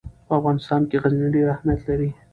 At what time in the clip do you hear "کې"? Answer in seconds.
0.89-1.01